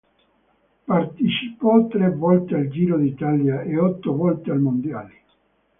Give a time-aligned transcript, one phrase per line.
[0.87, 5.13] Partecipò tre volte al Giro d'Italia e otto volte ai mondiali.